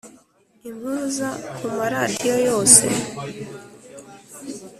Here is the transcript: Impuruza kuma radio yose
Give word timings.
Impuruza 0.67 1.27
kuma 1.57 1.83
radio 1.93 2.33
yose 2.47 2.85